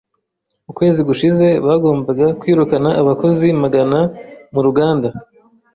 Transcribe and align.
Ukwezi 0.71 1.01
gushize, 1.09 1.47
bagombaga 1.67 2.25
kwirukana 2.39 2.89
abakozi 3.01 3.47
magana 3.61 3.99
mu 4.53 4.59
ruganda. 4.65 5.09